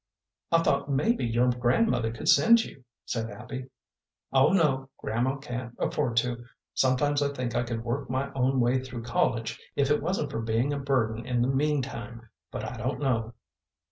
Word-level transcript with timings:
"I 0.51 0.63
thought 0.63 0.89
maybe 0.89 1.23
your 1.27 1.51
grandmother 1.51 2.11
could 2.11 2.27
send 2.27 2.63
you," 2.65 2.85
said 3.05 3.29
Abby. 3.29 3.69
"Oh 4.33 4.51
no, 4.51 4.89
grandma 4.97 5.35
can't 5.37 5.75
afford 5.77 6.17
to. 6.17 6.43
Sometimes 6.73 7.21
I 7.21 7.29
think 7.31 7.53
I 7.53 7.61
could 7.61 7.83
work 7.83 8.09
my 8.09 8.33
own 8.33 8.59
way 8.59 8.79
through 8.83 9.03
college, 9.03 9.59
if 9.75 9.91
it 9.91 10.01
wasn't 10.01 10.31
for 10.31 10.41
being 10.41 10.73
a 10.73 10.79
burden 10.79 11.23
in 11.27 11.43
the 11.43 11.47
mean 11.47 11.83
time, 11.83 12.29
but 12.49 12.63
I 12.63 12.77
don't 12.77 12.99
know." 12.99 13.35